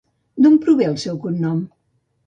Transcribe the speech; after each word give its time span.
D'on 0.45 0.55
prové 0.63 0.89
el 0.93 0.97
seu 1.05 1.23
cognom? 1.27 1.65